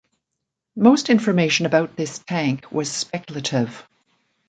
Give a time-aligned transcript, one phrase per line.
[0.75, 3.87] Most information about this tank was speculative.